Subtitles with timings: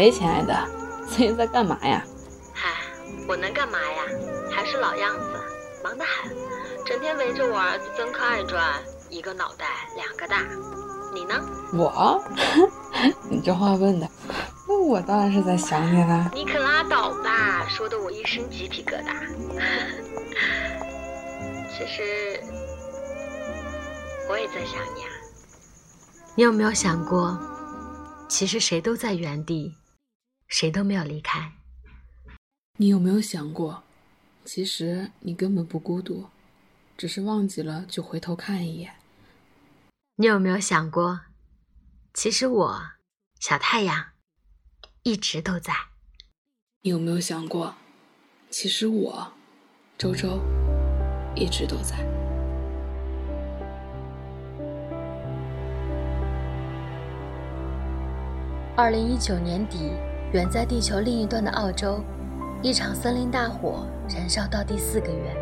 [0.00, 0.56] 喂，亲爱的，
[1.06, 2.02] 最近在干嘛呀？
[2.54, 2.70] 嗨，
[3.28, 4.02] 我能干嘛呀？
[4.50, 5.26] 还是老样子，
[5.84, 6.34] 忙得很，
[6.86, 10.42] 整天围着我儿子曾可爱转，一个脑袋两个大。
[11.12, 11.34] 你呢？
[11.74, 12.24] 我？
[13.28, 14.08] 你这话问的，
[14.66, 16.30] 那我当然是在想你了。
[16.32, 19.12] 你可拉倒吧，说的我一身鸡皮疙瘩。
[21.76, 22.40] 其实
[24.30, 25.12] 我也在想你啊。
[26.36, 27.38] 你有没有想过？
[28.28, 29.76] 其实谁都在原地，
[30.50, 31.52] 谁都没有离开。
[32.76, 33.84] 你有没有想过，
[34.44, 36.28] 其实你根本不孤独，
[36.96, 38.96] 只是忘记了就回头看一眼。
[40.16, 41.20] 你有没有想过，
[42.12, 42.82] 其实我
[43.38, 44.06] 小太阳
[45.04, 45.72] 一直都在。
[46.82, 47.76] 你有没有想过，
[48.50, 49.32] 其实我
[49.96, 50.40] 周周
[51.36, 51.96] 一直都在。
[58.76, 59.92] 二零一九年底，
[60.32, 62.00] 远在地球另一端的澳洲，
[62.62, 65.36] 一场森林大火燃烧到第四个月，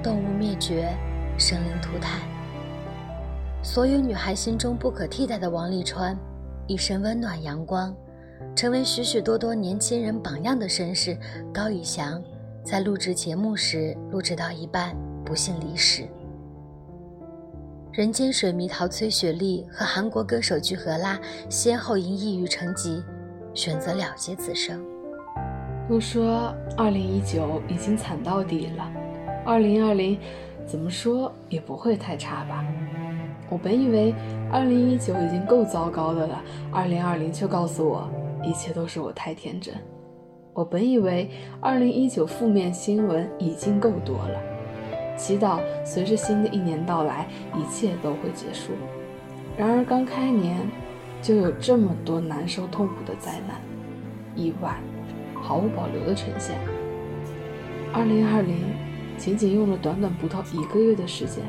[0.00, 0.94] 动物灭绝，
[1.36, 2.20] 生灵涂炭。
[3.64, 6.16] 所有女孩心中不可替代的王沥川，
[6.68, 7.92] 一身温暖阳光，
[8.54, 11.18] 成为许许多多年轻人榜样的绅士
[11.52, 12.22] 高以翔，
[12.62, 14.94] 在录制节目时录制到一半，
[15.24, 16.06] 不幸离世。
[17.90, 23.02] 人间水蜜桃崔雪莉和韩国歌手具荷拉先后因抑郁成疾，
[23.54, 24.84] 选择了结此生。
[25.88, 28.90] 都说二零一九已经惨到底了，
[29.44, 30.18] 二零二零
[30.64, 32.64] 怎么说也不会太差吧？
[33.48, 34.14] 我本以为
[34.52, 36.40] 二零一九已经够糟糕的了，
[36.70, 38.08] 二零二零却告诉我
[38.44, 39.74] 一切都是我太天真。
[40.52, 44.40] 我本以为二零一九负面新闻已经够多了。
[45.16, 48.72] 祈祷随着新的一年到来，一切都会结束。
[49.56, 50.56] 然而刚开年，
[51.22, 53.60] 就有这么多难受痛苦的灾难、
[54.34, 54.80] 意外，
[55.42, 56.58] 毫无保留的呈现。
[57.92, 58.74] 二零二零，
[59.16, 61.44] 仅仅用了短短不到一个月的时间，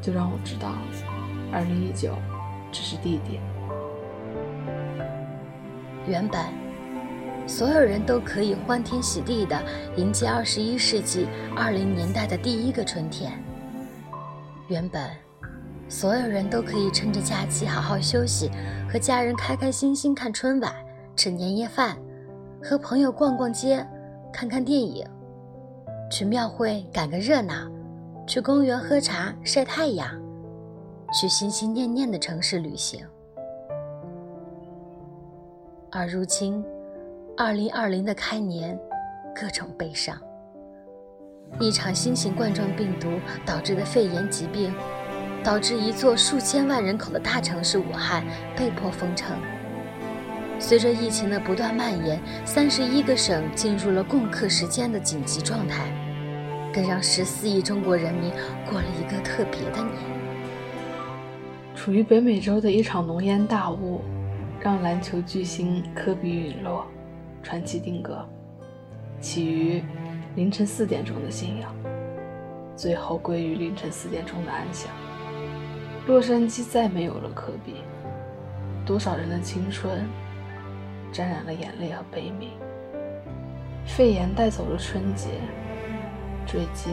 [0.00, 0.72] 就让我知道，
[1.52, 2.14] 二零一九
[2.70, 3.42] 只是地点。
[6.06, 6.40] 原本。
[7.46, 9.60] 所有人都可以欢天喜地地
[9.96, 11.26] 迎接二十一世纪
[11.56, 13.32] 二零年代的第一个春天。
[14.68, 15.10] 原本，
[15.90, 18.48] 所有人都可以趁着假期好好休息，
[18.88, 20.72] 和家人开开心心看春晚、
[21.16, 21.98] 吃年夜饭，
[22.62, 23.84] 和朋友逛逛街、
[24.32, 25.04] 看看电影，
[26.08, 27.68] 去庙会赶个热闹，
[28.24, 30.08] 去公园喝茶晒太阳，
[31.12, 33.04] 去心心念念的城市旅行。
[35.90, 36.64] 而如今，
[37.36, 38.78] 二零二零的开年，
[39.34, 40.16] 各种悲伤。
[41.58, 43.08] 一场新型冠状病毒
[43.44, 44.72] 导致的肺炎疾病，
[45.42, 48.24] 导致一座数千万人口的大城市武汉
[48.56, 49.36] 被迫封城。
[50.58, 55.84] 随着疫情的不断蔓延，三十一个省进入了共克时艰的紧急状态，
[56.72, 58.30] 更让十四亿中国人民
[58.68, 59.96] 过了一个特别的年。
[61.74, 64.02] 处于北美洲的一场浓烟大雾，
[64.60, 66.86] 让篮球巨星科比陨落。
[67.42, 68.22] 传奇定格，
[69.18, 69.82] 起于
[70.36, 71.74] 凌晨四点钟的信仰，
[72.76, 74.90] 最后归于凌晨四点钟的安详。
[76.10, 77.84] 洛杉矶再没有了科比，
[78.84, 80.08] 多少人的青春
[81.12, 82.50] 沾染了眼泪和悲鸣。
[83.86, 85.28] 肺炎带走了春节，
[86.44, 86.90] 坠街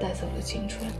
[0.00, 0.90] 带走了青春。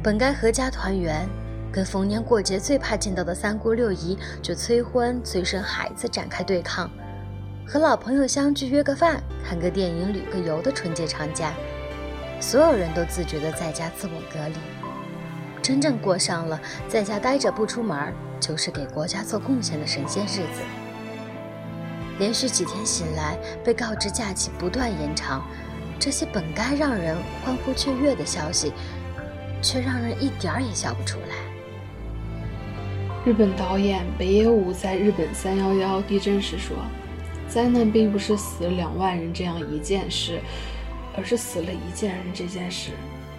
[0.00, 1.28] 本该阖家团圆。
[1.72, 6.88] 跟逢年过节最怕见到的三姑六姨，就催婚催生孩子展开对抗；
[7.64, 11.52] 和老朋友相聚约个饭、看个电影、旅个游的春节长假，
[12.40, 14.54] 所有人都自觉的在家自我隔离，
[15.70, 20.62] 真正过上了在家待着不出门就是给国家做贡献的神仙日子。
[22.18, 25.46] 连续几天醒来，被告知假期不断延长，
[25.96, 28.72] 这些本该让人欢呼雀跃的消息，
[29.62, 31.36] 却让人一点儿也笑不出来。
[33.24, 36.76] 日本导演北野武在日本三幺幺地震时说
[37.46, 40.40] ：“灾难并不是死两万人这样一件事，
[41.16, 42.90] 而是死了一件人这件事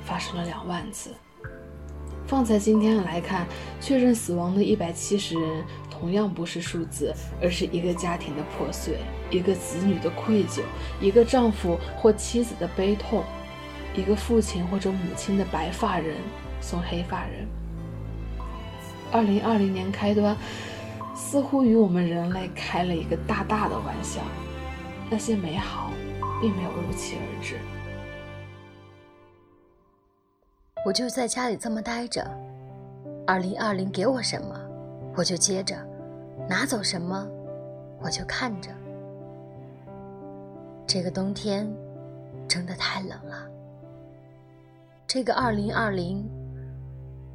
[0.05, 1.09] 发生了两万次。”
[2.31, 3.45] 放在今天来看，
[3.81, 8.99] 确认死亡的一百七十人同样不是数字，而是一个家庭的破碎，
[9.29, 10.61] 一个子女的愧疚，
[11.01, 13.21] 一个丈夫或妻子的悲痛，
[13.93, 16.15] 一个父亲或者母亲的白发人
[16.61, 17.45] 送黑发人。
[19.11, 20.33] 二零二零年开端，
[21.13, 24.21] 似乎与我们人类开了一个大大的玩笑。
[25.09, 25.91] 那些美好，
[26.39, 27.57] 并没有如期而至。
[30.83, 32.25] 我就在家里这么待着。
[33.27, 34.59] 二零二零给我什么，
[35.15, 35.77] 我就接着；
[36.49, 37.27] 拿走什么，
[38.01, 38.69] 我就看着。
[40.87, 41.71] 这个冬天
[42.47, 43.47] 真的太冷了。
[45.07, 46.27] 这个二零二零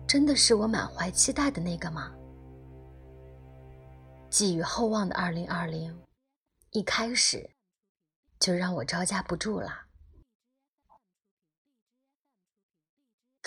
[0.06, 2.12] 真的是我满怀期待的那个吗？
[4.28, 5.96] 寄予厚望的二零二零，
[6.72, 7.48] 一开始
[8.40, 9.85] 就让我招架不住了。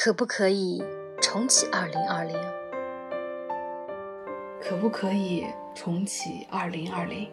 [0.02, 0.82] 可不可以
[1.22, 2.34] 重启二零二零？
[4.62, 7.28] 可不可以重启二零二零？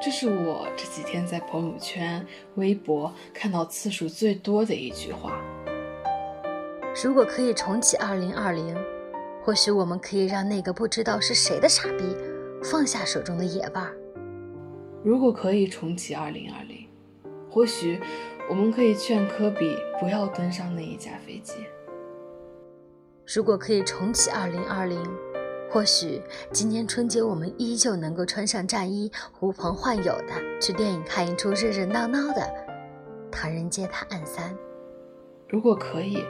[0.00, 2.24] 这是我这几天在朋友圈、
[2.54, 5.36] 微博看到次数最多的一句话。
[7.02, 8.76] 如果可以重启二零二零，
[9.42, 12.16] 或许我们可以让那个不知道是谁的傻逼
[12.62, 13.92] 放下手中的野味儿。
[15.02, 16.86] 如果可以重启二零二零，
[17.50, 18.00] 或许。
[18.48, 21.54] 我们可以劝科比不要登上那一架飞机。
[23.34, 24.98] 如果可以重启2020，
[25.70, 32.42] 或许今年春节我们依旧能够穿上战衣，呼朋唤友的去电影看一出热热闹闹的
[33.30, 34.50] 《唐人街探案三》。
[35.48, 36.22] 如果可以，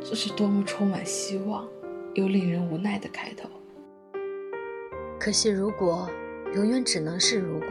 [0.00, 1.68] 这是多么充满希望
[2.14, 3.48] 又令人无奈的开头。
[5.18, 6.08] 可惜，如果
[6.54, 7.68] 永远只能是如果。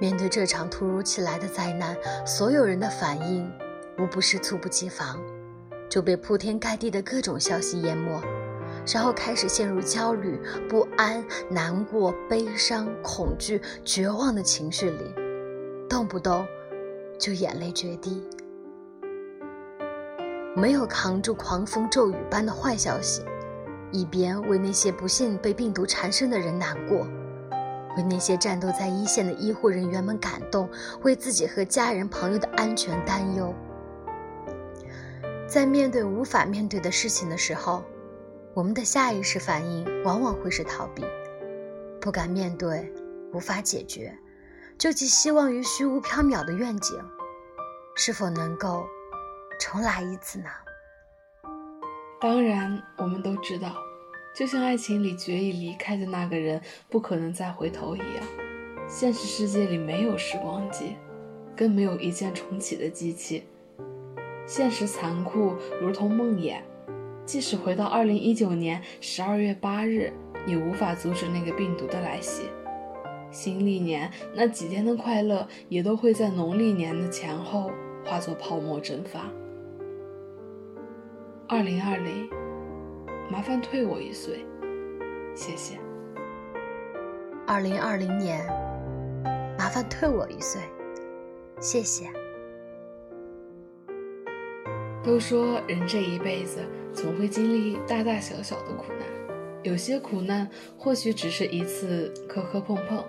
[0.00, 3.50] 面对这场突如其来的灾难，所有人的反应
[3.98, 5.18] 无不是猝不及防，
[5.88, 8.22] 就被铺天盖地的各种消息淹没，
[8.92, 15.14] 然后开始陷入焦虑、不安、难过、悲伤、恐惧、绝望的情绪里，
[15.88, 16.46] 动不动
[17.18, 18.22] 就眼泪决堤。
[20.54, 23.22] 没有扛住狂风骤雨般的坏消息，
[23.90, 27.04] 一边为那些不幸被病毒缠身的人难过。
[27.96, 30.68] 为那些战斗在一线的医护人员们感动，
[31.02, 33.54] 为自己和家人朋友的安全担忧。
[35.48, 37.82] 在面对无法面对的事情的时候，
[38.54, 41.04] 我们的下意识反应往往会是逃避，
[42.00, 42.92] 不敢面对，
[43.32, 44.16] 无法解决，
[44.76, 46.98] 就寄希望于虚无缥缈的愿景。
[47.94, 48.86] 是否能够
[49.58, 50.50] 重来一次呢？
[52.20, 53.74] 当然，我们都知道。
[54.34, 58.24] 就像爱情里决意离开的那个人不可能再回头一样，
[58.88, 60.94] 现实世界里没有时光机，
[61.56, 63.42] 更没有一键重启的机器。
[64.46, 66.60] 现实残酷，如同梦魇。
[67.26, 70.12] 即使回到二零一九年十二月八日，
[70.46, 72.44] 也无法阻止那个病毒的来袭。
[73.30, 77.70] 新历年那几天的快乐，也都会在农历年的前后
[78.04, 79.30] 化作泡沫蒸发。
[81.48, 82.30] 二零二零。
[83.30, 84.46] 麻烦退我一岁，
[85.34, 85.78] 谢谢。
[87.46, 88.46] 二零二零年，
[89.58, 90.62] 麻烦退我一岁，
[91.60, 92.06] 谢谢。
[95.04, 96.60] 都说人这一辈子
[96.94, 99.06] 总会经历大大小小的苦难，
[99.62, 100.48] 有些苦难
[100.78, 103.04] 或许只是一次磕磕碰碰，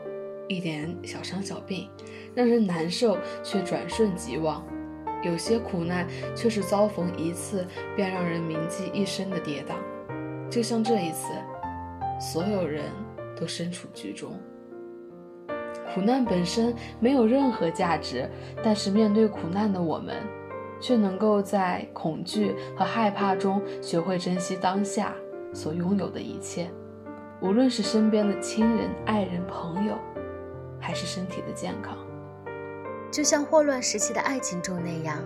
[0.49, 1.89] 一点小伤小病，
[2.35, 4.63] 让人难受却转瞬即忘；
[5.23, 6.05] 有些苦难
[6.35, 9.75] 却是遭逢一次便让人铭记一生的跌宕。
[10.49, 11.31] 就像这一次，
[12.19, 12.85] 所有人
[13.39, 14.31] 都身处剧中。
[15.93, 18.29] 苦难本身没有任何价值，
[18.63, 20.15] 但是面对苦难的我们，
[20.79, 25.13] 却能够在恐惧和害怕中学会珍惜当下
[25.53, 26.69] 所拥有的一切，
[27.41, 29.95] 无论是身边的亲人、爱人、朋友，
[30.79, 31.97] 还是身体的健康。
[33.11, 35.17] 就像霍乱时期的爱情中那样。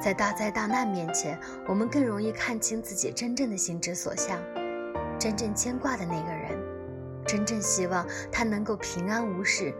[0.00, 4.38] 在大灾大难面前，我们更容易看清自己真正的心之所向，
[5.18, 6.56] 真正牵挂的那个人，
[7.26, 9.74] 真正希望他能够平安无事，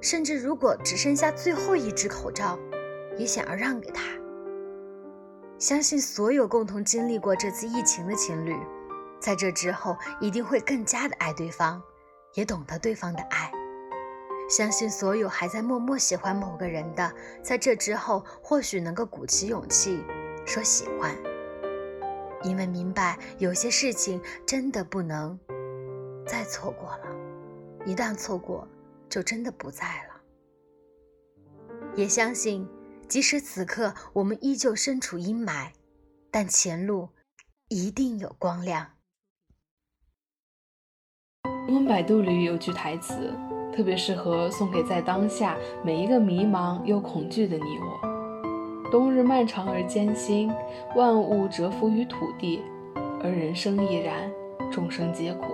[0.00, 2.58] 甚至如果只剩下最后一只口罩，
[3.18, 4.02] 也想要让给他。
[5.58, 8.54] 相信所有共同经历过这次疫情的情侣，
[9.18, 11.82] 在这之后一定会更加的爱对方，
[12.34, 13.50] 也懂得对方的爱。
[14.48, 17.12] 相信所有还在默默喜欢某个人的，
[17.42, 20.04] 在这之后或许能够鼓起勇气
[20.46, 21.16] 说喜欢，
[22.44, 25.38] 因为明白有些事情真的不能
[26.24, 27.06] 再错过了，
[27.84, 28.68] 一旦错过，
[29.08, 30.20] 就真的不在了。
[31.96, 32.68] 也相信，
[33.08, 35.72] 即使此刻我们依旧身处阴霾，
[36.30, 37.08] 但前路
[37.68, 38.92] 一定有光亮。
[41.66, 43.34] 中文百度里有句台词。
[43.76, 45.54] 特别适合送给在当下
[45.84, 48.90] 每一个迷茫又恐惧的你我。
[48.90, 50.50] 冬日漫长而艰辛，
[50.94, 52.62] 万物蛰伏于土地，
[53.22, 54.30] 而人生亦然，
[54.70, 55.44] 众生皆苦。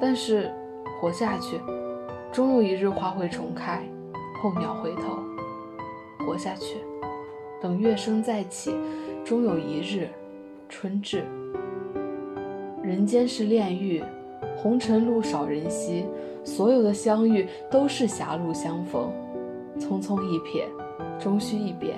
[0.00, 0.50] 但是
[1.00, 1.60] 活下去，
[2.32, 3.80] 终有一日花会重开，
[4.42, 5.18] 候鸟回头。
[6.26, 6.78] 活下去，
[7.60, 8.74] 等月升再起，
[9.24, 10.08] 终有一日，
[10.68, 11.22] 春至。
[12.82, 14.02] 人间是炼狱，
[14.64, 16.06] 红尘路少人稀，
[16.42, 19.12] 所有的相遇都是狭路相逢，
[19.78, 20.64] 匆匆一瞥，
[21.22, 21.94] 终须一别。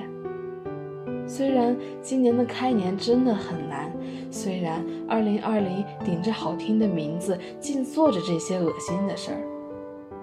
[1.28, 3.92] 虽然今年的开年真的很难，
[4.32, 9.38] 虽然二零二零顶着好听的名字，竟做着这些恶心的事儿，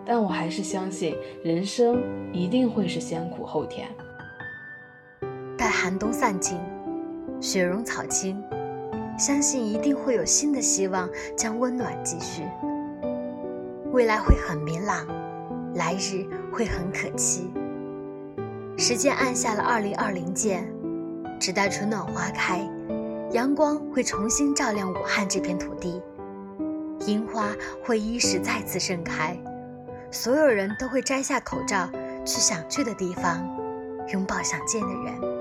[0.03, 3.87] 但我还是相信人生一定会是先苦后甜。
[5.57, 6.57] 待寒冬散尽，
[7.39, 8.37] 雪融草青，
[9.17, 12.43] 相信一定会有新的希望将温暖继续。
[13.91, 15.05] 未来会很明朗，
[15.75, 17.51] 来日会很可期。
[18.77, 20.67] 时间按下了二零二零键。
[21.39, 22.65] 只待春暖花开，
[23.31, 26.01] 阳光会重新照亮武汉这片土地，
[27.05, 27.49] 樱花
[27.83, 29.37] 会一时再次盛开，
[30.09, 31.89] 所有人都会摘下口罩，
[32.23, 33.45] 去想去的地方，
[34.13, 35.32] 拥抱想见的人。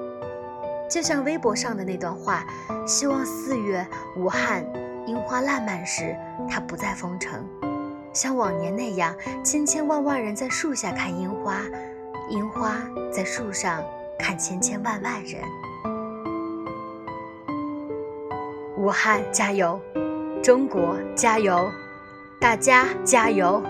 [0.92, 2.44] 就像微博上的那段话，
[2.86, 3.82] 希望四月
[4.14, 4.62] 武汉
[5.06, 6.14] 樱花烂漫时，
[6.46, 7.42] 它不再封城，
[8.12, 11.62] 像往年那样，千千万万人在树下看樱花，
[12.28, 12.76] 樱花
[13.10, 13.82] 在树上
[14.18, 15.40] 看千千万万人。
[18.76, 19.80] 武汉加油，
[20.42, 21.70] 中国加油，
[22.38, 23.62] 大家加油！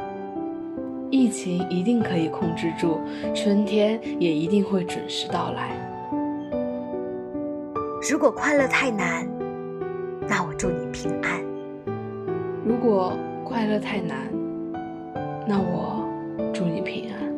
[1.08, 3.00] 疫情一定可以控制住，
[3.32, 5.91] 春天也一定会准时到来。
[8.10, 9.24] 如果快乐太难，
[10.28, 11.40] 那我祝你平安；
[12.64, 14.28] 如果快乐太难，
[15.46, 16.04] 那我
[16.52, 17.31] 祝你平安。